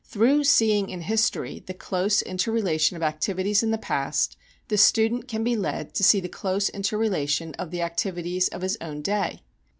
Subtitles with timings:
[0.03, 4.35] Through seeing in history the close interrelation of activities in the past
[4.67, 8.79] the student can be led to see the close interrelation of the activities of his
[8.81, 9.41] own day.